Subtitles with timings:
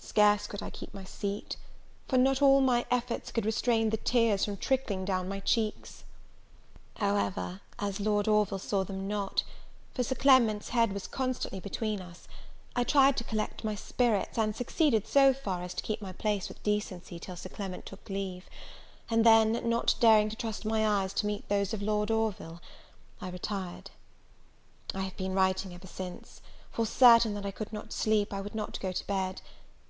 [0.00, 1.56] scarce could I keep my seat;
[2.08, 6.02] for not all my efforts could restrain the tears from trickling down my cheeks:
[6.96, 9.44] however, as Lord Orville saw them not,
[9.94, 12.26] for Sir Clement's head was constantly between us,
[12.74, 16.48] I tried to collect my spirits, and succeeded so far as to keep my place
[16.48, 18.46] with decency, till Sir Clement took leave;
[19.08, 22.60] and then, not daring to trust my eyes to meet those of Lord Orville,
[23.20, 23.90] I retired.
[24.94, 26.40] I have been writing ever since;
[26.72, 29.42] for, certain that I could not sleep, I would not go to bed.